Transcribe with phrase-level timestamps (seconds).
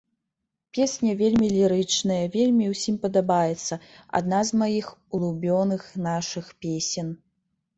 [0.77, 3.79] Песня вельмі лірычная, вельмі ўсім падабаецца,
[4.21, 4.87] адна з маіх
[5.19, 7.11] улюбёных нашых песень.